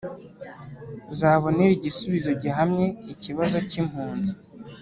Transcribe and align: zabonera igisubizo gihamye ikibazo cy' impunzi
zabonera 1.17 1.71
igisubizo 1.75 2.31
gihamye 2.41 2.85
ikibazo 3.13 3.57
cy' 3.69 3.77
impunzi 3.81 4.31